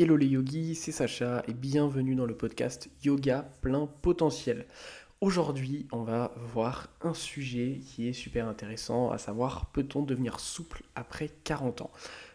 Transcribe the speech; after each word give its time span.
Hello 0.00 0.16
les 0.16 0.26
yogis, 0.26 0.76
c'est 0.76 0.92
Sacha 0.92 1.42
et 1.48 1.52
bienvenue 1.52 2.14
dans 2.14 2.24
le 2.24 2.36
podcast 2.36 2.88
Yoga 3.02 3.50
plein 3.62 3.88
potentiel. 4.00 4.66
Aujourd'hui, 5.20 5.88
on 5.90 6.04
va 6.04 6.32
voir 6.36 6.88
un 7.02 7.14
sujet 7.14 7.80
qui 7.84 8.06
est 8.06 8.12
super 8.12 8.46
intéressant, 8.46 9.10
à 9.10 9.18
savoir 9.18 9.72
peut-on 9.72 10.04
devenir 10.04 10.38
souple 10.38 10.84
après 10.94 11.32
40 11.42 11.80
ans? 11.80 11.90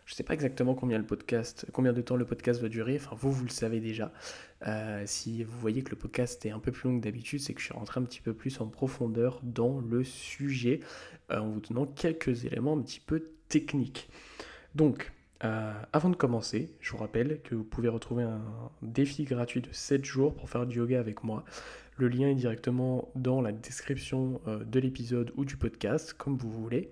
Je 0.05 0.11
ne 0.11 0.15
sais 0.17 0.23
pas 0.23 0.33
exactement 0.33 0.75
combien, 0.75 0.97
le 0.97 1.05
podcast, 1.05 1.65
combien 1.71 1.93
de 1.93 2.01
temps 2.01 2.17
le 2.17 2.25
podcast 2.25 2.61
va 2.61 2.67
durer, 2.67 2.97
enfin 3.01 3.15
vous, 3.17 3.31
vous 3.31 3.45
le 3.45 3.49
savez 3.49 3.79
déjà. 3.79 4.11
Euh, 4.67 5.03
si 5.05 5.45
vous 5.45 5.57
voyez 5.57 5.83
que 5.83 5.91
le 5.91 5.95
podcast 5.95 6.45
est 6.45 6.51
un 6.51 6.59
peu 6.59 6.73
plus 6.73 6.89
long 6.89 6.99
que 6.99 7.03
d'habitude, 7.05 7.39
c'est 7.39 7.53
que 7.53 7.61
je 7.61 7.67
suis 7.67 7.73
rentré 7.73 8.01
un 8.01 8.03
petit 8.03 8.19
peu 8.19 8.33
plus 8.33 8.59
en 8.59 8.67
profondeur 8.67 9.39
dans 9.41 9.79
le 9.79 10.03
sujet 10.03 10.81
euh, 11.31 11.39
en 11.39 11.47
vous 11.47 11.61
donnant 11.61 11.85
quelques 11.85 12.43
éléments 12.43 12.77
un 12.77 12.81
petit 12.81 12.99
peu 12.99 13.23
techniques. 13.47 14.09
Donc, 14.75 15.13
euh, 15.43 15.73
avant 15.91 16.09
de 16.09 16.15
commencer, 16.15 16.69
je 16.79 16.91
vous 16.91 16.97
rappelle 16.97 17.41
que 17.41 17.53
vous 17.53 17.63
pouvez 17.63 17.89
retrouver 17.89 18.23
un 18.23 18.41
défi 18.81 19.25
gratuit 19.25 19.61
de 19.61 19.69
7 19.71 20.05
jours 20.05 20.35
pour 20.35 20.49
faire 20.49 20.65
du 20.65 20.77
yoga 20.77 20.99
avec 20.99 21.23
moi. 21.23 21.43
Le 21.97 22.07
lien 22.07 22.29
est 22.29 22.35
directement 22.35 23.09
dans 23.15 23.41
la 23.41 23.51
description 23.51 24.41
euh, 24.47 24.63
de 24.63 24.79
l'épisode 24.79 25.31
ou 25.35 25.43
du 25.43 25.57
podcast, 25.57 26.13
comme 26.13 26.37
vous 26.37 26.49
voulez. 26.49 26.91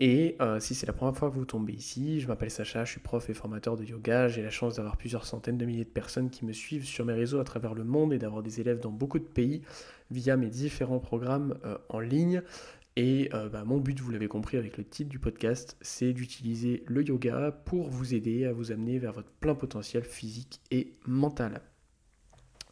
Et 0.00 0.36
euh, 0.40 0.58
si 0.58 0.74
c'est 0.74 0.86
la 0.86 0.94
première 0.94 1.16
fois 1.16 1.30
que 1.30 1.34
vous 1.34 1.44
tombez 1.44 1.74
ici, 1.74 2.20
je 2.20 2.26
m'appelle 2.26 2.50
Sacha, 2.50 2.84
je 2.84 2.92
suis 2.92 3.00
prof 3.00 3.28
et 3.28 3.34
formateur 3.34 3.76
de 3.76 3.84
yoga. 3.84 4.26
J'ai 4.26 4.42
la 4.42 4.50
chance 4.50 4.76
d'avoir 4.76 4.96
plusieurs 4.96 5.26
centaines 5.26 5.58
de 5.58 5.66
milliers 5.66 5.84
de 5.84 5.90
personnes 5.90 6.30
qui 6.30 6.44
me 6.44 6.52
suivent 6.52 6.86
sur 6.86 7.04
mes 7.04 7.12
réseaux 7.12 7.40
à 7.40 7.44
travers 7.44 7.74
le 7.74 7.84
monde 7.84 8.12
et 8.12 8.18
d'avoir 8.18 8.42
des 8.42 8.60
élèves 8.60 8.80
dans 8.80 8.90
beaucoup 8.90 9.18
de 9.18 9.24
pays 9.24 9.62
via 10.10 10.36
mes 10.36 10.48
différents 10.48 10.98
programmes 10.98 11.56
en 11.88 12.00
ligne. 12.00 12.42
Et 12.96 13.30
euh, 13.32 13.48
bah, 13.48 13.64
mon 13.64 13.78
but, 13.78 13.98
vous 14.00 14.10
l'avez 14.10 14.28
compris 14.28 14.58
avec 14.58 14.76
le 14.76 14.84
titre 14.84 15.08
du 15.08 15.18
podcast, 15.18 15.78
c'est 15.80 16.12
d'utiliser 16.12 16.84
le 16.86 17.02
yoga 17.02 17.50
pour 17.64 17.88
vous 17.88 18.14
aider 18.14 18.44
à 18.44 18.52
vous 18.52 18.70
amener 18.70 18.98
vers 18.98 19.12
votre 19.12 19.30
plein 19.30 19.54
potentiel 19.54 20.04
physique 20.04 20.60
et 20.70 20.92
mental. 21.06 21.62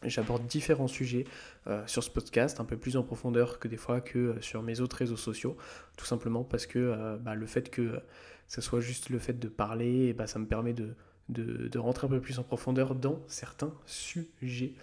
J'aborde 0.03 0.45
différents 0.47 0.87
sujets 0.87 1.25
euh, 1.67 1.85
sur 1.87 2.03
ce 2.03 2.09
podcast, 2.09 2.59
un 2.59 2.65
peu 2.65 2.77
plus 2.77 2.97
en 2.97 3.03
profondeur 3.03 3.59
que 3.59 3.67
des 3.67 3.77
fois 3.77 4.01
que 4.01 4.19
euh, 4.19 4.41
sur 4.41 4.61
mes 4.61 4.79
autres 4.79 4.97
réseaux 4.97 5.17
sociaux, 5.17 5.57
tout 5.97 6.05
simplement 6.05 6.43
parce 6.43 6.67
que 6.67 7.17
bah, 7.17 7.33
le 7.33 7.45
fait 7.47 7.69
que 7.69 7.99
ce 8.47 8.61
soit 8.61 8.81
juste 8.81 9.09
le 9.09 9.17
fait 9.17 9.39
de 9.39 9.47
parler, 9.47 10.13
bah, 10.13 10.27
ça 10.27 10.37
me 10.37 10.45
permet 10.45 10.73
de, 10.73 11.77
rentrer 11.77 12.07
un 12.07 12.09
peu 12.09 12.21
plus 12.21 12.37
en 12.37 12.43
profondeur 12.43 12.93
dans 12.93 13.23
certains 13.27 13.73
sujets. 13.85 14.73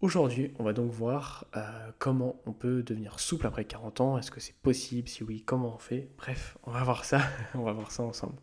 Aujourd'hui, 0.00 0.50
on 0.58 0.64
va 0.64 0.72
donc 0.72 0.90
voir 0.90 1.44
euh, 1.56 1.90
comment 1.98 2.40
on 2.46 2.52
peut 2.52 2.82
devenir 2.82 3.20
souple 3.20 3.46
après 3.46 3.66
40 3.66 4.00
ans. 4.00 4.16
Est-ce 4.16 4.30
que 4.30 4.40
c'est 4.40 4.56
possible? 4.56 5.08
Si 5.08 5.22
oui, 5.22 5.42
comment 5.44 5.74
on 5.74 5.78
fait? 5.78 6.08
Bref, 6.16 6.56
on 6.62 6.70
va 6.70 6.82
voir 6.84 7.04
ça. 7.04 7.20
on 7.54 7.64
va 7.64 7.72
voir 7.72 7.92
ça 7.92 8.02
ensemble. 8.02 8.36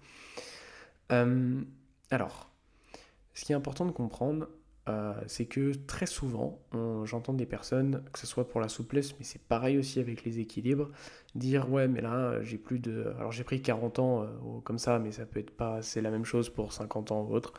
Euh, 1.12 1.60
alors, 2.12 2.52
ce 3.34 3.44
qui 3.44 3.54
est 3.54 3.56
important 3.56 3.88
de 3.88 3.92
comprendre, 3.92 4.50
euh, 4.88 5.16
c'est 5.26 5.48
que 5.48 5.74
très 5.88 6.06
souvent, 6.06 6.60
j'entends 7.06 7.34
des 7.34 7.48
personnes, 7.48 8.04
que 8.14 8.20
ce 8.20 8.28
soit 8.28 8.48
pour 8.48 8.62
la 8.62 8.70
souplesse, 8.70 9.18
mais 9.18 9.26
c'est 9.26 9.42
pareil 9.42 9.80
aussi 9.80 10.00
avec 10.00 10.26
les 10.26 10.40
équilibres, 10.40 10.92
dire 11.34 11.72
ouais, 11.72 11.88
mais 11.88 12.02
là, 12.02 12.40
j'ai 12.44 12.60
plus 12.60 12.78
de. 12.78 13.16
Alors, 13.18 13.32
j'ai 13.32 13.44
pris 13.44 13.64
40 13.64 13.98
ans 13.98 14.28
comme 14.64 14.78
ça, 14.78 15.00
mais 15.00 15.12
ça 15.12 15.26
peut 15.26 15.40
être 15.40 15.58
pas. 15.58 15.82
C'est 15.82 16.02
la 16.02 16.12
même 16.12 16.24
chose 16.24 16.52
pour 16.52 16.72
50 16.72 17.12
ans 17.12 17.24
ou 17.24 17.34
autre. 17.34 17.54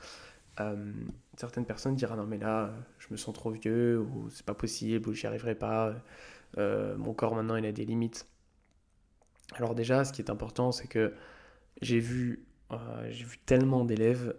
Euh, 1.39 1.41
certaines 1.41 1.65
personnes 1.65 1.95
diront 1.95 2.17
non 2.17 2.27
mais 2.27 2.39
là 2.39 2.71
je 2.99 3.07
me 3.11 3.17
sens 3.17 3.35
trop 3.35 3.51
vieux 3.51 4.01
ou 4.01 4.29
c'est 4.31 4.45
pas 4.45 4.55
possible 4.55 5.09
ou 5.09 5.13
j'y 5.13 5.27
arriverai 5.27 5.55
pas 5.55 5.95
euh, 6.59 6.97
mon 6.97 7.15
corps 7.15 7.35
maintenant 7.35 7.57
il 7.57 7.67
a 7.67 7.73
des 7.73 7.85
limites 7.85 8.27
alors 9.55 9.75
déjà 9.75 10.05
ce 10.05 10.13
qui 10.13 10.21
est 10.23 10.31
important 10.31 10.73
c'est 10.73 10.89
que 10.89 11.15
j'ai 11.81 12.01
vu 12.01 12.45
euh, 12.73 13.11
tellement 13.47 13.85
d'élèves 13.85 14.35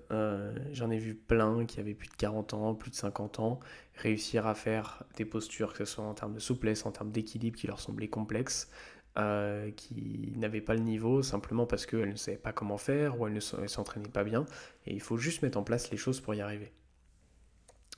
j'en 0.72 0.92
ai 0.92 0.98
vu 1.00 1.16
plein 1.16 1.66
qui 1.66 1.80
avaient 1.80 1.96
plus 1.96 2.10
de 2.10 2.16
40 2.16 2.54
ans 2.54 2.76
plus 2.76 2.92
de 2.92 2.96
50 2.96 3.40
ans 3.40 3.60
réussir 3.96 4.46
à 4.46 4.54
faire 4.54 5.04
des 5.16 5.26
postures 5.26 5.74
que 5.74 5.86
ce 5.86 5.96
soit 5.96 6.04
en 6.04 6.14
termes 6.14 6.34
de 6.34 6.40
souplesse 6.40 6.86
en 6.86 6.92
termes 6.92 7.12
d'équilibre 7.12 7.58
qui 7.58 7.68
leur 7.68 7.80
semblaient 7.80 8.10
complexes 8.10 8.70
euh, 9.18 9.72
qui 9.72 10.34
n'avaient 10.38 10.62
pas 10.62 10.76
le 10.76 10.82
niveau 10.82 11.24
simplement 11.24 11.66
parce 11.66 11.86
qu'elles 11.86 12.12
ne 12.12 12.16
savaient 12.16 12.38
pas 12.38 12.54
comment 12.54 12.78
faire 12.78 13.20
ou 13.20 13.28
elles 13.28 13.34
ne 13.34 13.40
s'entraînaient 13.40 14.08
pas 14.08 14.24
bien. 14.24 14.46
Et 14.86 14.94
il 14.94 15.02
faut 15.02 15.18
juste 15.18 15.42
mettre 15.42 15.58
en 15.58 15.64
place 15.64 15.92
les 15.92 15.98
choses 15.98 16.22
pour 16.22 16.36
y 16.36 16.42
arriver. 16.42 16.72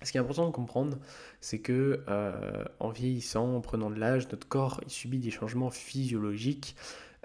Ce 0.04 0.12
qui 0.12 0.18
est 0.18 0.22
important 0.22 0.46
de 0.46 0.52
comprendre, 0.52 0.98
c'est 1.42 1.60
que 1.60 2.04
euh, 2.10 2.66
en 2.80 2.90
vieillissant, 2.90 3.56
en 3.56 3.62
prenant 3.62 3.90
de 3.90 4.00
l'âge, 4.00 4.28
notre 4.32 4.48
corps 4.48 4.82
subit 4.88 5.20
des 5.20 5.32
changements 5.32 5.70
physiologiques. 5.70 6.76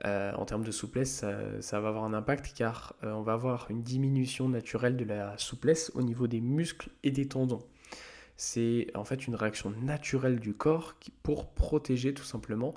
Euh, 0.04 0.32
en 0.34 0.44
termes 0.44 0.64
de 0.64 0.70
souplesse, 0.70 1.24
ça, 1.60 1.80
va 1.80 1.88
avoir 1.88 2.04
un 2.04 2.12
impact 2.12 2.52
car 2.54 2.94
on 3.02 3.22
va 3.22 3.32
avoir 3.32 3.70
une 3.70 3.82
diminution 3.82 4.46
naturelle 4.48 4.96
de 4.96 5.04
la 5.06 5.38
souplesse 5.38 5.90
au 5.94 6.02
niveau 6.02 6.26
des 6.26 6.42
muscles 6.42 6.90
et 7.02 7.10
des 7.10 7.26
tendons. 7.26 7.62
C'est 8.36 8.88
en 8.94 9.04
fait 9.04 9.26
une 9.26 9.34
réaction 9.34 9.70
naturelle 9.82 10.38
du 10.38 10.52
corps 10.52 10.94
pour 11.22 11.48
protéger 11.48 12.12
tout 12.12 12.24
simplement 12.24 12.74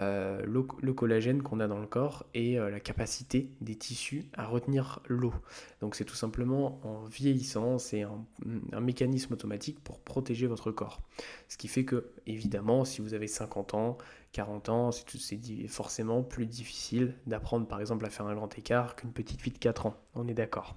euh, 0.00 0.42
le, 0.46 0.92
collagène 0.94 1.42
qu'on 1.42 1.60
a 1.60 1.68
dans 1.68 1.78
le 1.78 1.86
corps 1.86 2.24
et 2.32 2.58
euh, 2.58 2.70
la 2.70 2.80
capacité 2.80 3.50
des 3.60 3.74
tissus 3.74 4.24
à 4.32 4.46
retenir 4.46 5.00
l'eau. 5.06 5.34
Donc 5.80 5.94
c'est 5.94 6.06
tout 6.06 6.14
simplement 6.14 6.80
en 6.82 7.04
vieillissant, 7.04 7.78
c'est 7.78 8.02
un, 8.02 8.80
mécanisme 8.80 9.34
automatique 9.34 9.80
pour 9.84 10.00
protéger 10.00 10.46
votre 10.46 10.70
corps. 10.72 11.02
Ce 11.48 11.58
qui 11.58 11.68
fait 11.68 11.84
que, 11.84 12.10
évidemment, 12.26 12.84
si 12.84 13.02
vous 13.02 13.12
avez 13.12 13.26
50 13.26 13.74
ans, 13.74 13.98
40 14.32 14.68
ans, 14.70 14.90
c'est 14.92 15.68
forcément 15.68 16.22
plus 16.22 16.46
difficile 16.46 17.14
d'apprendre 17.26 17.66
par 17.66 17.80
exemple 17.80 18.06
à 18.06 18.10
faire 18.10 18.26
un 18.26 18.34
grand 18.34 18.56
écart 18.58 18.96
qu'une 18.96 19.12
petite 19.12 19.42
fille 19.42 19.52
de 19.52 19.58
4 19.58 19.86
ans. 19.86 19.96
On 20.14 20.26
est 20.26 20.34
d'accord 20.34 20.74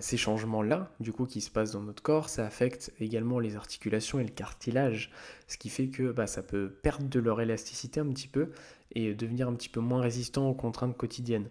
ces 0.00 0.16
changements-là, 0.16 0.90
du 1.00 1.12
coup, 1.12 1.26
qui 1.26 1.40
se 1.40 1.50
passent 1.50 1.72
dans 1.72 1.82
notre 1.82 2.02
corps, 2.02 2.28
ça 2.28 2.44
affecte 2.44 2.92
également 2.98 3.38
les 3.38 3.56
articulations 3.56 4.18
et 4.18 4.24
le 4.24 4.30
cartilage, 4.30 5.10
ce 5.46 5.56
qui 5.56 5.68
fait 5.68 5.88
que 5.88 6.10
bah, 6.10 6.26
ça 6.26 6.42
peut 6.42 6.70
perdre 6.82 7.08
de 7.08 7.20
leur 7.20 7.40
élasticité 7.40 8.00
un 8.00 8.08
petit 8.08 8.28
peu 8.28 8.50
et 8.94 9.14
devenir 9.14 9.48
un 9.48 9.54
petit 9.54 9.68
peu 9.68 9.80
moins 9.80 10.00
résistant 10.00 10.48
aux 10.48 10.54
contraintes 10.54 10.96
quotidiennes. 10.96 11.48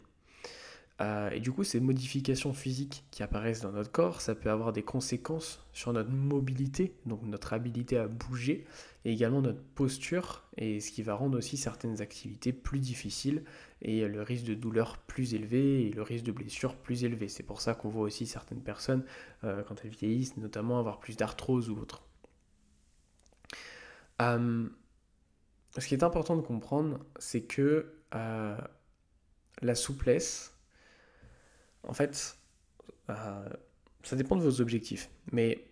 Euh, 1.01 1.31
et 1.31 1.39
du 1.39 1.51
coup, 1.51 1.63
ces 1.63 1.79
modifications 1.79 2.53
physiques 2.53 3.03
qui 3.09 3.23
apparaissent 3.23 3.61
dans 3.61 3.71
notre 3.71 3.91
corps, 3.91 4.21
ça 4.21 4.35
peut 4.35 4.51
avoir 4.51 4.71
des 4.71 4.83
conséquences 4.83 5.65
sur 5.73 5.93
notre 5.93 6.11
mobilité, 6.11 6.93
donc 7.07 7.23
notre 7.23 7.53
habilité 7.53 7.97
à 7.97 8.07
bouger, 8.07 8.65
et 9.03 9.11
également 9.11 9.41
notre 9.41 9.63
posture, 9.63 10.43
et 10.57 10.79
ce 10.79 10.91
qui 10.91 11.01
va 11.01 11.15
rendre 11.15 11.39
aussi 11.39 11.57
certaines 11.57 12.01
activités 12.01 12.53
plus 12.53 12.79
difficiles, 12.79 13.43
et 13.81 14.07
le 14.07 14.21
risque 14.21 14.45
de 14.45 14.53
douleur 14.53 14.99
plus 14.99 15.33
élevé, 15.33 15.87
et 15.87 15.89
le 15.91 16.03
risque 16.03 16.25
de 16.25 16.31
blessure 16.31 16.75
plus 16.75 17.03
élevé. 17.03 17.29
C'est 17.29 17.43
pour 17.43 17.61
ça 17.61 17.73
qu'on 17.73 17.89
voit 17.89 18.03
aussi 18.03 18.27
certaines 18.27 18.61
personnes, 18.61 19.03
euh, 19.43 19.63
quand 19.63 19.83
elles 19.83 19.91
vieillissent, 19.91 20.37
notamment 20.37 20.77
avoir 20.77 20.99
plus 20.99 21.17
d'arthrose 21.17 21.71
ou 21.71 21.79
autre. 21.79 22.03
Euh, 24.21 24.67
ce 25.79 25.87
qui 25.87 25.95
est 25.95 26.03
important 26.03 26.35
de 26.35 26.41
comprendre, 26.41 26.99
c'est 27.17 27.41
que 27.41 27.91
la 29.61 29.75
souplesse, 29.75 30.51
en 31.87 31.93
fait, 31.93 32.37
euh, 33.09 33.49
ça 34.03 34.15
dépend 34.15 34.35
de 34.35 34.41
vos 34.41 34.61
objectifs. 34.61 35.09
Mais 35.31 35.65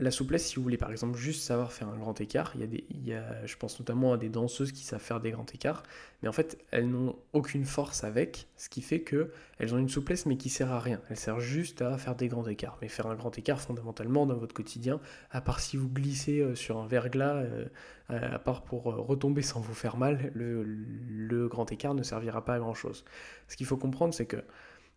la 0.00 0.10
souplesse, 0.10 0.46
si 0.46 0.56
vous 0.56 0.62
voulez 0.62 0.76
par 0.76 0.90
exemple 0.90 1.16
juste 1.16 1.42
savoir 1.42 1.72
faire 1.72 1.88
un 1.88 1.96
grand 1.96 2.20
écart, 2.20 2.50
il 2.56 2.60
y 2.62 2.64
a 2.64 2.66
des, 2.66 2.84
il 2.90 3.06
y 3.06 3.14
a, 3.14 3.46
je 3.46 3.56
pense 3.56 3.78
notamment 3.78 4.12
à 4.12 4.16
des 4.16 4.28
danseuses 4.28 4.72
qui 4.72 4.82
savent 4.82 5.00
faire 5.00 5.20
des 5.20 5.30
grands 5.30 5.46
écarts, 5.54 5.84
mais 6.20 6.28
en 6.28 6.32
fait 6.32 6.58
elles 6.72 6.88
n'ont 6.88 7.16
aucune 7.32 7.64
force 7.64 8.02
avec, 8.02 8.48
ce 8.56 8.68
qui 8.68 8.82
fait 8.82 9.02
que 9.02 9.30
elles 9.58 9.72
ont 9.72 9.78
une 9.78 9.88
souplesse 9.88 10.26
mais 10.26 10.36
qui 10.36 10.48
sert 10.48 10.72
à 10.72 10.80
rien. 10.80 11.00
Elles 11.10 11.16
servent 11.16 11.40
juste 11.40 11.80
à 11.80 11.96
faire 11.96 12.16
des 12.16 12.26
grands 12.26 12.46
écarts. 12.46 12.76
Mais 12.82 12.88
faire 12.88 13.06
un 13.06 13.14
grand 13.14 13.38
écart 13.38 13.60
fondamentalement 13.60 14.26
dans 14.26 14.36
votre 14.36 14.54
quotidien, 14.54 15.00
à 15.30 15.40
part 15.40 15.60
si 15.60 15.76
vous 15.76 15.88
glissez 15.88 16.40
euh, 16.40 16.56
sur 16.56 16.78
un 16.78 16.88
verglas, 16.88 17.36
euh, 17.36 17.66
à 18.08 18.40
part 18.40 18.62
pour 18.62 18.84
retomber 18.84 19.42
sans 19.42 19.60
vous 19.60 19.74
faire 19.74 19.96
mal, 19.96 20.32
le, 20.34 20.64
le 20.64 21.46
grand 21.46 21.70
écart 21.70 21.94
ne 21.94 22.02
servira 22.02 22.44
pas 22.44 22.54
à 22.54 22.58
grand 22.58 22.74
chose. 22.74 23.04
Ce 23.46 23.56
qu'il 23.56 23.66
faut 23.66 23.76
comprendre, 23.76 24.12
c'est 24.12 24.26
que 24.26 24.42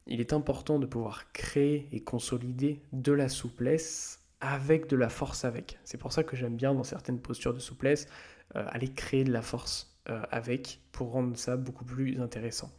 il 0.08 0.20
est 0.22 0.34
important 0.34 0.80
de 0.80 0.86
pouvoir 0.86 1.32
créer 1.32 1.88
et 1.92 2.02
consolider 2.02 2.82
de 2.94 3.12
la 3.12 3.30
souplesse 3.30 4.22
avec 4.40 4.88
de 4.88 4.96
la 4.96 5.10
force 5.10 5.46
avec. 5.46 5.80
C'est 5.84 5.98
pour 5.98 6.14
ça 6.14 6.24
que 6.24 6.36
j'aime 6.36 6.56
bien 6.56 6.74
dans 6.74 6.84
certaines 6.84 7.20
postures 7.20 7.54
de 7.54 7.60
souplesse 7.60 8.08
euh, 8.56 8.66
aller 8.70 8.88
créer 8.88 9.24
de 9.24 9.32
la 9.32 9.42
force 9.42 9.98
euh, 10.10 10.22
avec 10.32 10.80
pour 10.92 11.12
rendre 11.12 11.36
ça 11.38 11.58
beaucoup 11.58 11.84
plus 11.84 12.22
intéressant. 12.22 12.72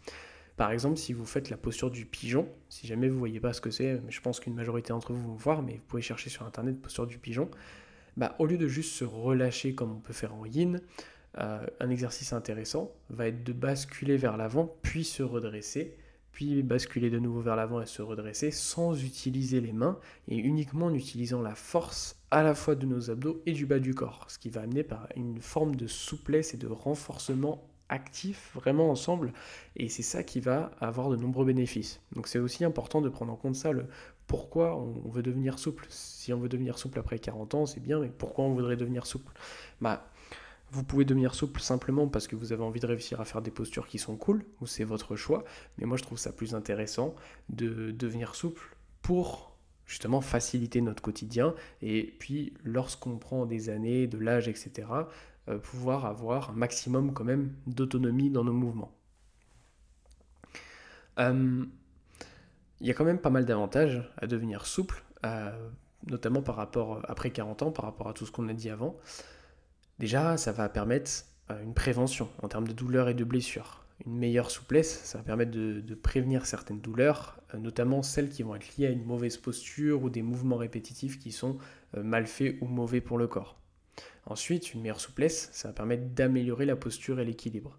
Par 0.56 0.72
exemple, 0.72 0.96
si 0.96 1.12
vous 1.12 1.26
faites 1.26 1.50
la 1.50 1.56
posture 1.56 1.90
du 1.90 2.04
pigeon, 2.04 2.48
si 2.68 2.86
jamais 2.86 3.08
vous 3.08 3.18
voyez 3.18 3.38
pas 3.38 3.52
ce 3.52 3.60
que 3.60 3.70
c'est, 3.70 4.00
je 4.08 4.20
pense 4.20 4.40
qu'une 4.40 4.54
majorité 4.54 4.88
d'entre 4.88 5.12
vous 5.12 5.28
vont 5.28 5.34
voir, 5.34 5.62
mais 5.62 5.74
vous 5.74 5.84
pouvez 5.86 6.02
chercher 6.02 6.30
sur 6.30 6.44
internet 6.46 6.80
posture 6.80 7.06
du 7.06 7.18
pigeon, 7.18 7.50
bah, 8.16 8.34
au 8.38 8.46
lieu 8.46 8.58
de 8.58 8.66
juste 8.66 8.92
se 8.94 9.04
relâcher 9.04 9.74
comme 9.74 9.92
on 9.92 10.00
peut 10.00 10.12
faire 10.12 10.34
en 10.34 10.44
yin, 10.46 10.80
euh, 11.38 11.64
un 11.78 11.90
exercice 11.90 12.32
intéressant 12.32 12.90
va 13.10 13.28
être 13.28 13.44
de 13.44 13.52
basculer 13.52 14.16
vers 14.16 14.36
l'avant 14.36 14.74
puis 14.82 15.04
se 15.04 15.22
redresser 15.22 15.96
puis 16.38 16.62
basculer 16.62 17.10
de 17.10 17.18
nouveau 17.18 17.40
vers 17.40 17.56
l'avant 17.56 17.80
et 17.80 17.86
se 17.86 18.00
redresser 18.00 18.52
sans 18.52 19.02
utiliser 19.02 19.60
les 19.60 19.72
mains 19.72 19.98
et 20.28 20.36
uniquement 20.36 20.86
en 20.86 20.94
utilisant 20.94 21.42
la 21.42 21.56
force 21.56 22.14
à 22.30 22.44
la 22.44 22.54
fois 22.54 22.76
de 22.76 22.86
nos 22.86 23.10
abdos 23.10 23.42
et 23.44 23.50
du 23.50 23.66
bas 23.66 23.80
du 23.80 23.92
corps, 23.92 24.26
ce 24.28 24.38
qui 24.38 24.48
va 24.48 24.60
amener 24.60 24.84
par 24.84 25.08
une 25.16 25.40
forme 25.40 25.74
de 25.74 25.88
souplesse 25.88 26.54
et 26.54 26.56
de 26.56 26.68
renforcement 26.68 27.68
actifs 27.88 28.52
vraiment 28.54 28.88
ensemble 28.88 29.32
et 29.74 29.88
c'est 29.88 30.04
ça 30.04 30.22
qui 30.22 30.38
va 30.38 30.70
avoir 30.78 31.10
de 31.10 31.16
nombreux 31.16 31.44
bénéfices. 31.44 32.00
Donc 32.12 32.28
c'est 32.28 32.38
aussi 32.38 32.64
important 32.64 33.00
de 33.00 33.08
prendre 33.08 33.32
en 33.32 33.36
compte 33.36 33.56
ça, 33.56 33.72
le 33.72 33.86
pourquoi 34.28 34.76
on 34.76 35.08
veut 35.08 35.22
devenir 35.22 35.58
souple. 35.58 35.86
Si 35.88 36.32
on 36.32 36.38
veut 36.38 36.48
devenir 36.48 36.78
souple 36.78 37.00
après 37.00 37.18
40 37.18 37.54
ans, 37.54 37.66
c'est 37.66 37.80
bien, 37.80 37.98
mais 37.98 38.12
pourquoi 38.16 38.44
on 38.44 38.54
voudrait 38.54 38.76
devenir 38.76 39.06
souple? 39.06 39.32
Bah, 39.80 40.08
vous 40.70 40.84
pouvez 40.84 41.04
devenir 41.04 41.34
souple 41.34 41.60
simplement 41.60 42.08
parce 42.08 42.28
que 42.28 42.36
vous 42.36 42.52
avez 42.52 42.62
envie 42.62 42.80
de 42.80 42.86
réussir 42.86 43.20
à 43.20 43.24
faire 43.24 43.42
des 43.42 43.50
postures 43.50 43.86
qui 43.86 43.98
sont 43.98 44.16
cool, 44.16 44.44
ou 44.60 44.66
c'est 44.66 44.84
votre 44.84 45.16
choix, 45.16 45.44
mais 45.78 45.86
moi 45.86 45.96
je 45.96 46.02
trouve 46.02 46.18
ça 46.18 46.32
plus 46.32 46.54
intéressant 46.54 47.14
de 47.48 47.90
devenir 47.90 48.34
souple 48.34 48.76
pour 49.02 49.56
justement 49.86 50.20
faciliter 50.20 50.82
notre 50.82 51.02
quotidien 51.02 51.54
et 51.80 52.14
puis 52.18 52.52
lorsqu'on 52.62 53.16
prend 53.16 53.46
des 53.46 53.70
années, 53.70 54.06
de 54.06 54.18
l'âge, 54.18 54.48
etc., 54.48 54.86
euh, 55.48 55.58
pouvoir 55.58 56.04
avoir 56.04 56.50
un 56.50 56.54
maximum 56.54 57.14
quand 57.14 57.24
même 57.24 57.54
d'autonomie 57.66 58.28
dans 58.28 58.44
nos 58.44 58.52
mouvements. 58.52 58.92
Euh, 61.18 61.64
il 62.80 62.86
y 62.86 62.90
a 62.90 62.94
quand 62.94 63.04
même 63.04 63.18
pas 63.18 63.30
mal 63.30 63.46
d'avantages 63.46 64.08
à 64.18 64.26
devenir 64.26 64.66
souple, 64.66 65.02
euh, 65.24 65.50
notamment 66.06 66.42
par 66.42 66.56
rapport, 66.56 67.00
après 67.08 67.30
40 67.30 67.62
ans, 67.62 67.70
par 67.72 67.86
rapport 67.86 68.08
à 68.08 68.12
tout 68.12 68.26
ce 68.26 68.30
qu'on 68.30 68.48
a 68.48 68.52
dit 68.52 68.70
avant. 68.70 68.96
Déjà, 69.98 70.36
ça 70.36 70.52
va 70.52 70.68
permettre 70.68 71.10
une 71.62 71.74
prévention 71.74 72.28
en 72.42 72.48
termes 72.48 72.68
de 72.68 72.72
douleurs 72.72 73.08
et 73.08 73.14
de 73.14 73.24
blessures. 73.24 73.84
Une 74.06 74.16
meilleure 74.16 74.50
souplesse, 74.50 75.00
ça 75.04 75.18
va 75.18 75.24
permettre 75.24 75.50
de, 75.50 75.94
prévenir 75.94 76.46
certaines 76.46 76.80
douleurs, 76.80 77.40
notamment 77.54 78.02
celles 78.02 78.28
qui 78.28 78.44
vont 78.44 78.54
être 78.54 78.76
liées 78.76 78.86
à 78.86 78.90
une 78.90 79.04
mauvaise 79.04 79.36
posture 79.38 80.02
ou 80.02 80.10
des 80.10 80.22
mouvements 80.22 80.56
répétitifs 80.56 81.18
qui 81.18 81.32
sont 81.32 81.58
mal 81.96 82.26
faits 82.26 82.56
ou 82.60 82.66
mauvais 82.66 83.00
pour 83.00 83.18
le 83.18 83.26
corps. 83.26 83.58
Ensuite, 84.26 84.74
une 84.74 84.82
meilleure 84.82 85.00
souplesse, 85.00 85.48
ça 85.52 85.68
va 85.68 85.74
permettre 85.74 86.04
d'améliorer 86.14 86.66
la 86.66 86.76
posture 86.76 87.18
et 87.18 87.24
l'équilibre. 87.24 87.78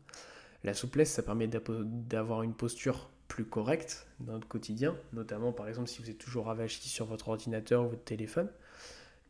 La 0.64 0.74
souplesse, 0.74 1.12
ça 1.12 1.24
permet 1.24 1.48
d'avoir 1.48 2.44
une 2.44 2.54
posture 2.54 3.10
plus 3.30 3.46
correcte 3.46 4.08
dans 4.20 4.34
notre 4.34 4.48
quotidien, 4.48 4.98
notamment 5.14 5.54
par 5.54 5.70
exemple 5.70 5.88
si 5.88 6.02
vous 6.02 6.10
êtes 6.10 6.18
toujours 6.18 6.50
avachi 6.50 6.90
sur 6.90 7.06
votre 7.06 7.30
ordinateur 7.30 7.86
ou 7.86 7.90
votre 7.90 8.04
téléphone. 8.04 8.50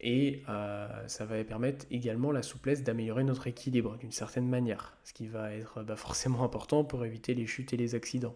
Et 0.01 0.43
euh, 0.47 0.87
ça 1.07 1.25
va 1.25 1.43
permettre 1.43 1.85
également 1.91 2.31
la 2.31 2.41
souplesse 2.41 2.83
d'améliorer 2.83 3.23
notre 3.23 3.47
équilibre 3.47 3.97
d'une 3.97 4.11
certaine 4.11 4.47
manière, 4.47 4.95
ce 5.03 5.13
qui 5.13 5.27
va 5.27 5.53
être 5.53 5.83
bah, 5.83 5.97
forcément 5.97 6.43
important 6.43 6.85
pour 6.85 7.03
éviter 7.03 7.33
les 7.33 7.45
chutes 7.45 7.73
et 7.73 7.77
les 7.77 7.95
accidents. 7.95 8.35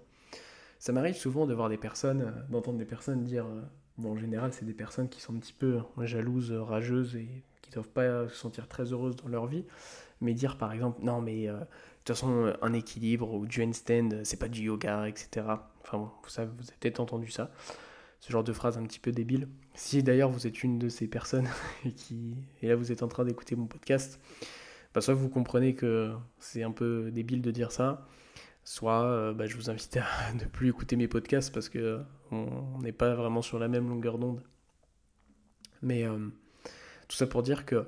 Ça 0.79 0.91
m'arrive 0.91 1.15
souvent 1.15 1.47
de 1.47 1.53
voir 1.53 1.69
des 1.69 1.77
personnes, 1.77 2.21
euh, 2.21 2.51
d'entendre 2.51 2.77
des 2.77 2.85
personnes 2.85 3.23
dire, 3.23 3.45
euh, 3.45 3.61
bon 3.97 4.11
en 4.11 4.17
général 4.17 4.51
c'est 4.51 4.65
des 4.65 4.73
personnes 4.73 5.07
qui 5.07 5.21
sont 5.21 5.35
un 5.35 5.39
petit 5.39 5.53
peu 5.53 5.79
jalouses, 6.01 6.51
rageuses 6.51 7.15
et 7.15 7.29
ne 7.69 7.73
doivent 7.73 7.89
pas 7.89 8.27
se 8.27 8.35
sentir 8.35 8.67
très 8.67 8.91
heureuses 8.91 9.15
dans 9.15 9.29
leur 9.29 9.45
vie, 9.45 9.63
mais 10.19 10.33
dire 10.33 10.57
par 10.57 10.73
exemple, 10.73 10.99
non 11.01 11.21
mais 11.21 11.47
de 11.47 11.53
toute 12.03 12.17
façon 12.17 12.53
un 12.61 12.73
équilibre 12.73 13.33
ou 13.33 13.45
du 13.47 13.63
handstand, 13.63 14.23
c'est 14.25 14.37
pas 14.37 14.49
du 14.49 14.63
yoga, 14.63 15.07
etc. 15.07 15.47
Enfin 15.81 15.97
bon, 15.97 16.11
vous, 16.21 16.29
savez, 16.29 16.51
vous 16.57 16.67
avez 16.67 16.77
peut-être 16.79 16.99
entendu 16.99 17.31
ça, 17.31 17.51
ce 18.19 18.31
genre 18.31 18.43
de 18.43 18.51
phrase 18.53 18.77
un 18.77 18.83
petit 18.83 18.99
peu 18.99 19.11
débile. 19.11 19.47
Si 19.75 20.03
d'ailleurs 20.03 20.29
vous 20.29 20.47
êtes 20.47 20.63
une 20.63 20.77
de 20.79 20.89
ces 20.89 21.07
personnes 21.07 21.47
et, 21.85 21.91
qui, 21.91 22.35
et 22.61 22.67
là 22.67 22.75
vous 22.75 22.91
êtes 22.91 23.03
en 23.03 23.07
train 23.07 23.25
d'écouter 23.25 23.55
mon 23.55 23.65
podcast, 23.65 24.19
bah, 24.93 25.01
soit 25.01 25.13
vous 25.13 25.29
comprenez 25.29 25.75
que 25.75 26.13
c'est 26.39 26.63
un 26.63 26.71
peu 26.71 27.09
débile 27.11 27.41
de 27.41 27.51
dire 27.51 27.71
ça, 27.71 28.07
soit 28.63 29.03
euh, 29.05 29.33
bah, 29.33 29.47
je 29.47 29.55
vous 29.55 29.69
invite 29.69 29.97
à 29.97 30.33
ne 30.39 30.45
plus 30.45 30.69
écouter 30.69 30.95
mes 30.95 31.07
podcasts 31.07 31.53
parce 31.53 31.69
que 31.69 32.01
on 32.31 32.79
n'est 32.81 32.91
pas 32.91 33.13
vraiment 33.13 33.41
sur 33.41 33.59
la 33.59 33.67
même 33.67 33.87
longueur 33.87 34.17
d'onde. 34.17 34.41
Mais 35.81 36.03
euh, 36.03 36.17
tout 37.07 37.15
ça 37.15 37.27
pour 37.27 37.43
dire 37.43 37.65
que, 37.65 37.85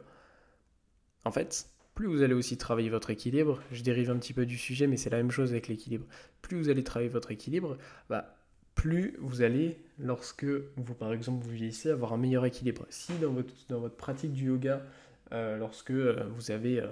en 1.24 1.32
fait, 1.32 1.68
plus 1.96 2.08
vous 2.08 2.22
allez 2.22 2.34
aussi 2.34 2.58
travailler 2.58 2.90
votre 2.90 3.10
équilibre, 3.10 3.62
je 3.72 3.82
dérive 3.82 4.12
un 4.12 4.18
petit 4.18 4.34
peu 4.34 4.46
du 4.46 4.58
sujet, 4.58 4.86
mais 4.86 4.98
c'est 4.98 5.10
la 5.10 5.18
même 5.18 5.32
chose 5.32 5.52
avec 5.52 5.68
l'équilibre. 5.68 6.06
Plus 6.42 6.58
vous 6.58 6.70
allez 6.70 6.84
travailler 6.84 7.10
votre 7.10 7.32
équilibre, 7.32 7.78
bah, 8.10 8.38
plus 8.86 9.16
vous 9.20 9.42
allez, 9.42 9.80
lorsque 9.98 10.46
vous, 10.46 10.94
par 10.94 11.12
exemple, 11.12 11.44
vous 11.44 11.50
vieillissez, 11.50 11.90
avoir 11.90 12.14
un 12.14 12.18
meilleur 12.18 12.46
équilibre. 12.46 12.86
Si 12.92 13.14
dans 13.14 13.32
votre, 13.32 13.52
dans 13.68 13.80
votre 13.80 13.96
pratique 13.96 14.32
du 14.32 14.46
yoga, 14.46 14.84
euh, 15.32 15.58
lorsque 15.58 15.90
euh, 15.90 16.30
vous 16.36 16.52
avez 16.52 16.84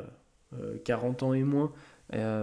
40 0.86 1.22
euh, 1.22 1.26
ans 1.28 1.34
et 1.34 1.44
moins, 1.44 1.72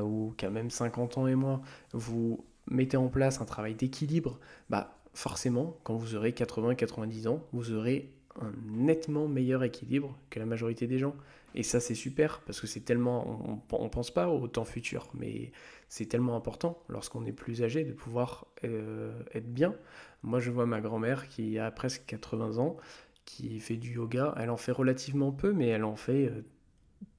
ou 0.05 0.32
quand 0.38 0.52
même 0.52 0.70
50 0.70 1.19
ans 1.19 1.26
et 1.26 1.35
moins, 1.35 1.62
vous 1.93 2.44
mettez 2.69 2.97
en 2.97 3.08
place 3.08 3.41
un 3.41 3.44
travail 3.44 3.75
d'équilibre, 3.75 4.38
bah, 4.69 4.97
forcément, 5.14 5.76
quand 5.82 5.97
vous 5.97 6.14
aurez 6.14 6.31
80-90 6.31 7.26
ans, 7.26 7.44
vous 7.52 7.73
aurez 7.73 8.12
un 8.41 8.53
nettement 8.67 9.29
meilleur 9.29 9.62
équilibre 9.65 10.19
que 10.31 10.38
la 10.38 10.47
majorité 10.47 10.87
des 10.87 10.99
gens. 10.99 11.15
Et 11.55 11.62
ça, 11.62 11.81
c'est 11.81 11.94
super 11.94 12.41
parce 12.47 12.61
que 12.61 12.67
c'est 12.67 12.81
tellement. 12.81 13.61
On 13.73 13.85
ne 13.85 13.88
pense 13.88 14.11
pas 14.11 14.29
au 14.29 14.47
temps 14.47 14.65
futur, 14.65 15.09
mais 15.15 15.50
c'est 15.88 16.06
tellement 16.06 16.37
important 16.37 16.82
lorsqu'on 16.88 17.27
est 17.27 17.32
plus 17.32 17.62
âgé 17.62 17.85
de 17.85 17.93
pouvoir 17.93 18.47
euh, 18.65 19.12
être 19.35 19.53
bien. 19.53 19.75
Moi, 20.23 20.38
je 20.38 20.50
vois 20.50 20.67
ma 20.67 20.81
grand-mère 20.81 21.29
qui 21.29 21.59
a 21.59 21.71
presque 21.71 22.05
80 22.06 22.59
ans, 22.59 22.77
qui 23.25 23.59
fait 23.59 23.77
du 23.77 23.94
yoga. 23.94 24.35
Elle 24.37 24.50
en 24.50 24.56
fait 24.56 24.73
relativement 24.73 25.33
peu, 25.33 25.53
mais 25.53 25.67
elle 25.67 25.85
en 25.85 25.97
fait 25.97 26.26
euh, 26.26 26.43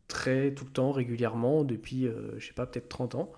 très 0.08 0.54
tout 0.54 0.66
le 0.66 0.72
temps, 0.72 0.92
régulièrement, 0.92 1.64
depuis, 1.66 2.08
euh, 2.08 2.40
je 2.40 2.48
sais 2.48 2.54
pas, 2.54 2.66
peut-être 2.66 2.90
30 2.90 3.16
ans. 3.16 3.32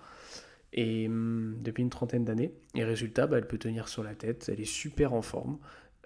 Et 0.72 1.06
hum, 1.08 1.56
depuis 1.60 1.82
une 1.82 1.90
trentaine 1.90 2.24
d'années. 2.24 2.52
Et 2.74 2.84
résultat, 2.84 3.26
bah, 3.26 3.38
elle 3.38 3.46
peut 3.48 3.58
tenir 3.58 3.88
sur 3.88 4.04
la 4.04 4.14
tête, 4.14 4.48
elle 4.52 4.60
est 4.60 4.64
super 4.64 5.12
en 5.12 5.22
forme. 5.22 5.58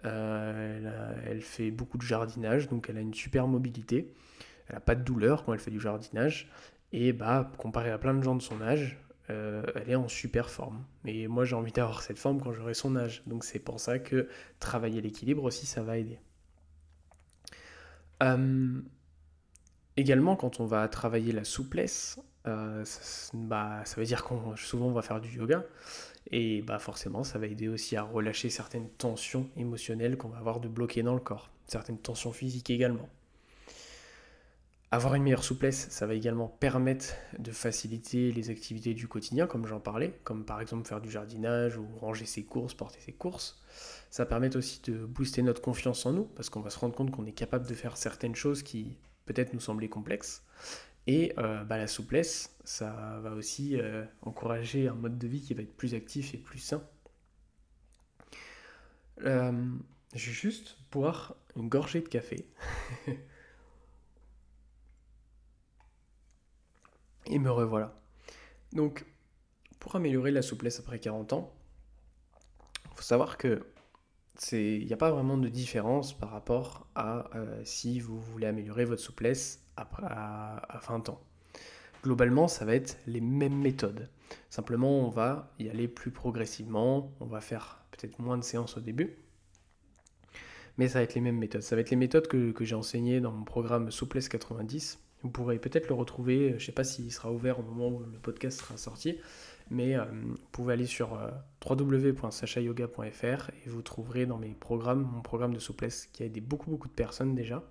Euh, 0.04 1.14
elle, 1.26 1.42
fait 1.42 1.70
beaucoup 1.70 1.98
de 1.98 2.02
jardinage, 2.02 2.68
donc 2.68 2.88
elle 2.88 2.98
a 2.98 3.00
une 3.00 3.14
super 3.14 3.46
mobilité. 3.46 4.14
Elle 4.68 4.76
n'a 4.76 4.80
pas 4.80 4.94
de 4.94 5.02
douleur 5.02 5.44
quand 5.44 5.52
elle 5.52 5.60
fait 5.60 5.70
du 5.70 5.80
jardinage. 5.80 6.50
Et 6.92 7.12
bah, 7.12 7.50
comparé 7.58 7.90
à 7.90 7.98
plein 7.98 8.14
de 8.14 8.22
gens 8.22 8.34
de 8.34 8.42
son 8.42 8.60
âge, 8.62 8.98
euh, 9.30 9.62
elle 9.74 9.90
est 9.90 9.96
en 9.96 10.08
super 10.08 10.50
forme. 10.50 10.84
Et 11.04 11.28
moi, 11.28 11.44
j'ai 11.44 11.54
envie 11.54 11.72
d'avoir 11.72 12.02
cette 12.02 12.18
forme 12.18 12.40
quand 12.40 12.52
j'aurai 12.52 12.74
son 12.74 12.96
âge. 12.96 13.22
Donc 13.26 13.44
c'est 13.44 13.58
pour 13.58 13.80
ça 13.80 13.98
que 13.98 14.28
travailler 14.58 15.00
l'équilibre 15.00 15.44
aussi, 15.44 15.66
ça 15.66 15.82
va 15.82 15.98
aider. 15.98 16.18
Euh, 18.22 18.80
également, 19.96 20.36
quand 20.36 20.60
on 20.60 20.66
va 20.66 20.88
travailler 20.88 21.32
la 21.32 21.44
souplesse, 21.44 22.20
ça, 22.44 23.30
bah, 23.34 23.82
veut 23.96 24.04
dire 24.04 24.24
qu'on 24.24 24.56
souvent 24.56 24.86
on 24.86 24.92
va 24.92 25.02
faire 25.02 25.20
du 25.20 25.28
yoga. 25.28 25.64
Et 26.30 26.62
bah 26.62 26.78
forcément, 26.78 27.24
ça 27.24 27.38
va 27.38 27.46
aider 27.46 27.68
aussi 27.68 27.96
à 27.96 28.02
relâcher 28.02 28.50
certaines 28.50 28.90
tensions 28.90 29.48
émotionnelles 29.56 30.16
qu'on 30.16 30.28
va 30.28 30.38
avoir 30.38 30.60
de 30.60 30.68
bloquer 30.68 31.02
dans 31.02 31.14
le 31.14 31.20
corps, 31.20 31.50
certaines 31.66 31.98
tensions 31.98 32.32
physiques 32.32 32.70
également. 32.70 33.08
Avoir 34.90 35.14
une 35.14 35.22
meilleure 35.22 35.44
souplesse, 35.44 35.86
ça 35.90 36.06
va 36.06 36.14
également 36.14 36.48
permettre 36.48 37.14
de 37.38 37.50
faciliter 37.50 38.32
les 38.32 38.48
activités 38.48 38.94
du 38.94 39.06
quotidien, 39.06 39.46
comme 39.46 39.66
j'en 39.66 39.80
parlais, 39.80 40.18
comme 40.24 40.46
par 40.46 40.62
exemple 40.62 40.88
faire 40.88 41.02
du 41.02 41.10
jardinage 41.10 41.76
ou 41.76 41.86
ranger 42.00 42.24
ses 42.24 42.44
courses, 42.44 42.72
porter 42.72 42.98
ses 43.00 43.12
courses. 43.12 43.62
Ça 44.10 44.24
permet 44.24 44.56
aussi 44.56 44.80
de 44.86 45.04
booster 45.04 45.42
notre 45.42 45.60
confiance 45.60 46.06
en 46.06 46.12
nous, 46.12 46.24
parce 46.24 46.48
qu'on 46.48 46.62
va 46.62 46.70
se 46.70 46.78
rendre 46.78 46.94
compte 46.94 47.10
qu'on 47.10 47.26
est 47.26 47.32
capable 47.32 47.66
de 47.66 47.74
faire 47.74 47.98
certaines 47.98 48.34
choses 48.34 48.62
qui 48.62 48.96
peut-être 49.26 49.52
nous 49.52 49.60
semblaient 49.60 49.90
complexes. 49.90 50.42
Et 51.08 51.32
euh, 51.38 51.64
bah, 51.64 51.78
la 51.78 51.86
souplesse, 51.86 52.54
ça 52.64 53.18
va 53.22 53.32
aussi 53.32 53.80
euh, 53.80 54.04
encourager 54.20 54.88
un 54.88 54.94
mode 54.94 55.16
de 55.18 55.26
vie 55.26 55.40
qui 55.40 55.54
va 55.54 55.62
être 55.62 55.74
plus 55.74 55.94
actif 55.94 56.34
et 56.34 56.36
plus 56.36 56.58
sain. 56.58 56.86
Euh, 59.22 59.72
je 60.14 60.26
vais 60.26 60.34
juste 60.34 60.76
boire 60.92 61.34
une 61.56 61.70
gorgée 61.70 62.02
de 62.02 62.08
café. 62.08 62.46
et 67.26 67.38
me 67.38 67.50
revoilà. 67.50 67.98
Donc, 68.72 69.06
pour 69.78 69.96
améliorer 69.96 70.30
la 70.30 70.42
souplesse 70.42 70.78
après 70.78 70.98
40 70.98 71.32
ans, 71.32 71.54
il 72.90 72.96
faut 72.96 73.02
savoir 73.02 73.38
que 73.38 73.66
il 74.52 74.84
n'y 74.86 74.92
a 74.92 74.96
pas 74.98 75.10
vraiment 75.10 75.38
de 75.38 75.48
différence 75.48 76.16
par 76.16 76.30
rapport 76.30 76.86
à 76.94 77.28
si 77.64 77.98
vous 77.98 78.20
voulez 78.20 78.46
améliorer 78.46 78.84
votre 78.84 79.02
souplesse 79.02 79.67
à, 80.02 80.80
20 80.88 81.08
ans. 81.08 81.20
Globalement, 82.02 82.48
ça 82.48 82.64
va 82.64 82.74
être 82.74 82.98
les 83.06 83.20
mêmes 83.20 83.56
méthodes. 83.56 84.08
Simplement, 84.50 85.00
on 85.00 85.08
va 85.08 85.52
y 85.58 85.68
aller 85.68 85.88
plus 85.88 86.10
progressivement, 86.10 87.12
on 87.20 87.26
va 87.26 87.40
faire 87.40 87.84
peut-être 87.90 88.18
moins 88.18 88.38
de 88.38 88.44
séances 88.44 88.76
au 88.76 88.80
début, 88.80 89.16
mais 90.76 90.88
ça 90.88 91.00
va 91.00 91.02
être 91.02 91.14
les 91.14 91.20
mêmes 91.20 91.38
méthodes. 91.38 91.62
Ça 91.62 91.74
va 91.74 91.80
être 91.80 91.90
les 91.90 91.96
méthodes 91.96 92.28
que, 92.28 92.54
j'ai 92.64 92.74
enseignées 92.74 93.20
dans 93.20 93.32
mon 93.32 93.44
programme 93.44 93.90
Souplesse 93.90 94.28
90. 94.28 95.00
Vous 95.22 95.30
pourrez 95.30 95.58
peut-être 95.58 95.88
le 95.88 95.94
retrouver, 95.94 96.50
je 96.50 96.54
ne 96.54 96.60
sais 96.60 96.72
pas 96.72 96.84
s'il 96.84 97.12
sera 97.12 97.32
ouvert 97.32 97.58
au 97.58 97.62
moment 97.62 97.88
où 97.88 97.98
le 98.00 98.18
podcast 98.20 98.60
sera 98.60 98.76
sorti, 98.76 99.18
mais 99.68 99.96
euh, 99.96 100.04
vous 100.04 100.36
pouvez 100.52 100.74
aller 100.74 100.86
sur 100.86 101.14
euh, 101.14 101.28
www.sachayoga.fr 101.68 103.50
et 103.66 103.68
vous 103.68 103.82
trouverez 103.82 104.26
dans 104.26 104.38
mes 104.38 104.54
programmes 104.54 105.08
mon 105.12 105.20
programme 105.20 105.52
de 105.52 105.58
souplesse 105.58 106.06
qui 106.12 106.22
a 106.22 106.26
aidé 106.26 106.40
beaucoup 106.40 106.70
beaucoup 106.70 106.86
de 106.86 106.92
personnes 106.92 107.34
déjà. 107.34 107.64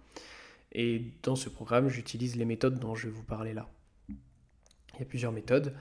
Et 0.72 1.14
dans 1.24 1.36
ce 1.36 1.50
programme, 1.50 1.90
j'utilise 1.90 2.36
les 2.36 2.46
méthodes 2.46 2.80
dont 2.80 2.96
je 2.96 3.08
vais 3.08 3.14
vous 3.14 3.24
parler 3.24 3.54
là. 3.54 3.70
Il 4.10 5.00
y 5.00 5.02
a 5.02 5.06
plusieurs 5.06 5.32
méthodes. 5.32 5.74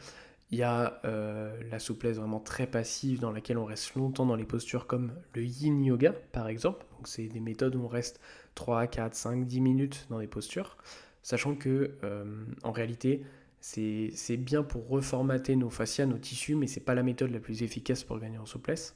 Il 0.50 0.58
y 0.58 0.62
a 0.62 1.00
euh, 1.04 1.60
la 1.70 1.80
souplesse 1.80 2.18
vraiment 2.18 2.38
très 2.38 2.68
passive 2.68 3.18
dans 3.18 3.32
laquelle 3.32 3.58
on 3.58 3.64
reste 3.64 3.94
longtemps 3.96 4.26
dans 4.26 4.36
les 4.36 4.44
postures 4.44 4.86
comme 4.86 5.12
le 5.34 5.44
yin 5.44 5.84
yoga 5.84 6.12
par 6.32 6.46
exemple. 6.48 6.86
Donc 6.96 7.08
c'est 7.08 7.26
des 7.26 7.40
méthodes 7.40 7.74
où 7.74 7.80
on 7.80 7.88
reste 7.88 8.20
3, 8.54 8.86
4, 8.86 9.14
5, 9.14 9.46
10 9.46 9.60
minutes 9.60 10.06
dans 10.08 10.18
les 10.18 10.28
postures. 10.28 10.76
Sachant 11.22 11.56
que 11.56 11.96
euh, 12.04 12.44
en 12.62 12.70
réalité, 12.70 13.24
c'est 13.60 14.36
bien 14.36 14.62
pour 14.62 14.86
reformater 14.88 15.56
nos 15.56 15.70
fascias, 15.70 16.06
nos 16.06 16.18
tissus, 16.18 16.54
mais 16.54 16.68
c'est 16.68 16.80
pas 16.80 16.94
la 16.94 17.02
méthode 17.02 17.32
la 17.32 17.40
plus 17.40 17.64
efficace 17.64 18.04
pour 18.04 18.20
gagner 18.20 18.38
en 18.38 18.46
souplesse. 18.46 18.94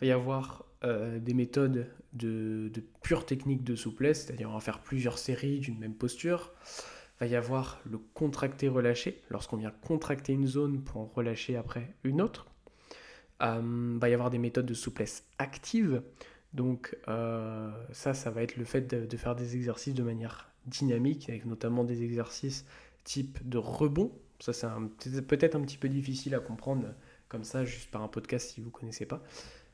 va 0.00 0.06
y 0.06 0.12
avoir 0.12 0.64
euh, 0.84 1.18
des 1.18 1.34
méthodes 1.34 1.86
de, 2.12 2.70
pure 3.02 3.26
technique 3.26 3.64
de 3.64 3.74
souplesse, 3.74 4.24
c'est-à-dire 4.24 4.50
on 4.50 4.54
va 4.54 4.60
faire 4.60 4.80
plusieurs 4.80 5.18
séries 5.18 5.60
d'une 5.60 5.78
même 5.78 5.94
posture. 5.94 6.52
Il 7.16 7.20
va 7.20 7.26
y 7.26 7.36
avoir 7.36 7.80
le 7.84 7.98
contracter-relâcher, 7.98 9.22
lorsqu'on 9.30 9.56
vient 9.56 9.72
contracter 9.82 10.32
une 10.32 10.46
zone 10.46 10.82
pour 10.82 11.00
en 11.00 11.06
relâcher 11.06 11.56
après 11.56 11.94
une 12.02 12.20
autre. 12.20 12.46
Euh, 13.42 13.92
il 13.94 14.00
va 14.00 14.08
y 14.08 14.14
avoir 14.14 14.30
des 14.30 14.38
méthodes 14.38 14.66
de 14.66 14.74
souplesse 14.74 15.24
active, 15.38 16.02
donc 16.52 16.96
euh, 17.08 17.70
ça, 17.92 18.14
ça 18.14 18.30
va 18.30 18.42
être 18.42 18.56
le 18.56 18.64
fait 18.64 18.82
de, 18.82 19.16
faire 19.16 19.34
des 19.34 19.56
exercices 19.56 19.94
de 19.94 20.02
manière 20.02 20.50
dynamique, 20.66 21.28
avec 21.28 21.46
notamment 21.46 21.84
des 21.84 22.02
exercices 22.02 22.64
type 23.04 23.46
de 23.48 23.58
rebond. 23.58 24.12
Ça, 24.38 24.52
c'est 24.52 25.26
peut-être 25.26 25.54
un 25.56 25.60
petit 25.60 25.78
peu 25.78 25.88
difficile 25.88 26.34
à 26.34 26.40
comprendre 26.40 26.86
comme 27.28 27.44
ça, 27.44 27.64
juste 27.64 27.90
par 27.90 28.02
un 28.02 28.08
podcast 28.08 28.50
si 28.50 28.60
vous 28.60 28.68
ne 28.68 28.72
connaissez 28.72 29.06
pas. 29.06 29.22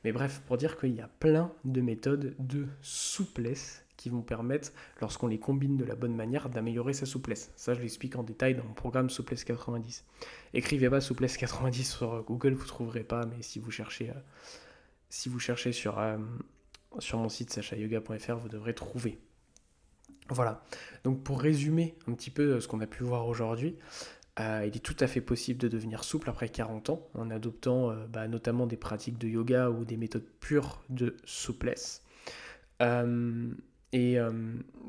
Mais 0.03 0.11
bref, 0.11 0.41
pour 0.47 0.57
dire 0.57 0.77
qu'il 0.77 0.95
y 0.95 1.01
a 1.01 1.09
plein 1.19 1.51
de 1.63 1.81
méthodes 1.81 2.35
de 2.39 2.67
souplesse 2.81 3.85
qui 4.01 4.09
vont 4.09 4.21
permettre, 4.21 4.71
lorsqu'on 4.99 5.27
les 5.27 5.37
combine 5.37 5.77
de 5.77 5.85
la 5.85 5.93
bonne 5.93 6.15
manière, 6.15 6.49
d'améliorer 6.49 6.93
sa 6.93 7.05
souplesse. 7.05 7.51
Ça, 7.55 7.75
je 7.75 7.81
l'explique 7.81 8.15
en 8.15 8.23
détail 8.23 8.55
dans 8.55 8.63
mon 8.63 8.73
programme 8.73 9.11
Souplesse 9.11 9.43
90. 9.43 10.03
Écrivez 10.55 10.89
pas 10.89 11.01
Souplesse 11.01 11.37
90 11.37 11.83
sur 11.83 12.23
Google, 12.23 12.53
vous 12.53 12.63
ne 12.63 12.67
trouverez 12.67 13.03
pas, 13.03 13.27
mais 13.27 13.43
si 13.43 13.59
vous 13.59 13.69
cherchez, 13.69 14.09
euh, 14.09 14.13
si 15.09 15.29
vous 15.29 15.37
cherchez 15.37 15.71
sur, 15.71 15.99
euh, 15.99 16.17
sur 16.97 17.19
mon 17.19 17.29
site 17.29 17.53
sachayoga.fr, 17.53 18.37
vous 18.37 18.49
devrez 18.49 18.73
trouver. 18.73 19.19
Voilà. 20.29 20.63
Donc 21.03 21.23
pour 21.23 21.39
résumer 21.39 21.95
un 22.07 22.13
petit 22.13 22.31
peu 22.31 22.53
euh, 22.53 22.59
ce 22.59 22.67
qu'on 22.67 22.79
a 22.79 22.87
pu 22.87 23.03
voir 23.03 23.27
aujourd'hui, 23.27 23.77
euh, 24.41 24.65
il 24.65 24.75
est 24.75 24.79
tout 24.79 24.95
à 24.99 25.07
fait 25.07 25.21
possible 25.21 25.59
de 25.59 25.67
devenir 25.67 26.03
souple 26.03 26.29
après 26.29 26.49
40 26.49 26.89
ans 26.89 27.07
en 27.13 27.29
adoptant 27.29 27.91
euh, 27.91 28.07
bah, 28.07 28.27
notamment 28.27 28.65
des 28.65 28.77
pratiques 28.77 29.17
de 29.17 29.27
yoga 29.27 29.69
ou 29.69 29.85
des 29.85 29.97
méthodes 29.97 30.25
pures 30.39 30.81
de 30.89 31.15
souplesse. 31.25 32.03
et 32.79 34.17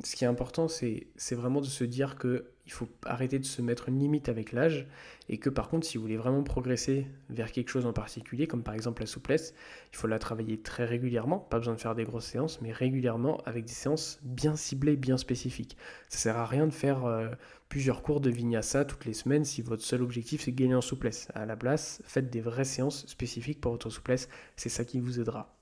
ce 0.04 0.16
qui 0.16 0.25
est 0.25 0.28
important, 0.28 0.68
c'est 0.68 1.35
vraiment 1.35 1.61
de 1.61 1.66
se 1.66 1.85
dire 1.85 2.16
que 2.16 2.51
il 2.66 2.73
faut 2.73 2.88
arrêter 3.04 3.38
de 3.38 3.45
se 3.45 3.61
mettre 3.61 3.88
une 3.88 3.99
limite 3.99 4.28
avec 4.28 4.52
l'âge 4.52 4.87
et 5.28 5.38
que 5.38 5.50
par 5.50 5.69
contre 5.69 5.87
si 5.87 5.97
vous 5.97 6.02
voulez 6.02 6.16
vraiment 6.16 6.42
progresser 6.42 7.07
vers 7.28 7.50
quelque 7.50 7.69
chose 7.69 7.87
en 7.87 7.92
particulier 7.92 8.47
comme 8.47 8.62
par 8.62 8.75
exemple 8.75 9.02
la 9.02 9.07
souplesse 9.07 9.54
il 9.92 9.97
faut 9.97 10.07
la 10.07 10.19
travailler 10.19 10.61
très 10.61 10.85
régulièrement. 10.85 11.38
Pas 11.38 11.59
besoin 11.59 11.75
de 11.75 11.81
faire 11.81 11.95
des 11.95 12.04
grosses 12.04 12.26
séances 12.26 12.61
mais 12.61 12.73
régulièrement 12.73 13.38
avec 13.47 13.64
des 13.64 13.73
séances 13.73 14.21
bien 14.23 14.57
ciblées 14.57 14.97
bien 14.97 15.16
spécifiques. 15.16 15.76
Ça 16.09 16.19
sert 16.19 16.37
à 16.37 16.47
rien 16.47 16.66
de 16.66 16.73
faire 16.73 17.04
euh, 17.04 17.28
plusieurs 17.69 18.02
cours 18.02 18.21
de 18.21 18.31
vinyasa 18.31 18.85
toutes 18.85 19.07
les 19.07 19.14
semaines 19.14 19.45
si 19.45 19.62
votre 19.62 19.83
seul 19.83 20.02
objectif 20.02 20.42
c'est 20.42 20.52
de 20.52 20.57
gagner 20.57 20.75
en 20.75 20.81
souplesse. 20.81 21.28
À 21.35 21.47
la 21.47 21.57
place 21.57 22.02
faites 22.04 22.31
des 22.31 22.40
vraies 22.40 22.64
séances 22.64 23.07
spécifiques 23.07 23.61
pour 23.61 23.73
votre 23.73 23.90
souplesse. 23.90 24.28
C'est 24.57 24.69
ça 24.69 24.85
qui 24.85 25.00
vous 25.00 25.21
aidera 25.21 25.57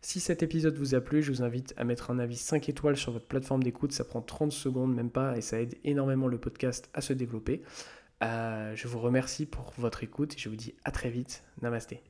si 0.00 0.20
cet 0.20 0.42
épisode 0.42 0.76
vous 0.76 0.94
a 0.94 1.00
plu, 1.00 1.22
je 1.22 1.32
vous 1.32 1.42
invite 1.42 1.74
à 1.76 1.84
mettre 1.84 2.10
un 2.10 2.18
avis 2.18 2.36
5 2.36 2.68
étoiles 2.68 2.96
sur 2.96 3.12
votre 3.12 3.26
plateforme 3.26 3.62
d'écoute. 3.62 3.92
Ça 3.92 4.04
prend 4.04 4.22
30 4.22 4.52
secondes, 4.52 4.94
même 4.94 5.10
pas, 5.10 5.36
et 5.36 5.40
ça 5.40 5.60
aide 5.60 5.76
énormément 5.84 6.28
le 6.28 6.38
podcast 6.38 6.88
à 6.94 7.00
se 7.00 7.12
développer. 7.12 7.62
Euh, 8.22 8.74
je 8.74 8.88
vous 8.88 8.98
remercie 8.98 9.46
pour 9.46 9.72
votre 9.78 10.02
écoute 10.02 10.34
et 10.34 10.38
je 10.38 10.48
vous 10.48 10.56
dis 10.56 10.74
à 10.84 10.90
très 10.90 11.10
vite. 11.10 11.44
Namasté. 11.62 12.08